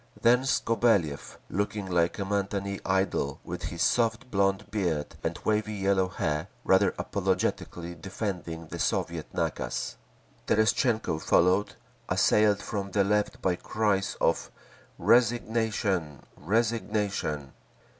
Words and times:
Then 0.19 0.45
Skobeliev, 0.45 1.37
looking 1.47 1.85
like 1.85 2.17
a 2.17 2.23
matinée 2.23 2.81
idol 2.87 3.39
with 3.43 3.65
his 3.65 3.83
soft 3.83 4.31
blond 4.31 4.71
beard 4.71 5.13
and 5.23 5.37
wavy 5.45 5.75
yellow 5.75 6.07
hair, 6.07 6.47
rather 6.63 6.95
apologetically 6.97 7.93
defending 7.93 8.65
the 8.65 8.79
Soviet 8.79 9.31
nakaz. 9.31 9.97
Terestchenko 10.47 11.19
followed, 11.21 11.75
assailed 12.09 12.63
from 12.63 12.89
the 12.89 13.03
Left 13.03 13.43
by 13.43 13.55
cries 13.55 14.17
of 14.19 14.49
"Resignation! 14.97 16.23
Resignation!" 16.35 17.53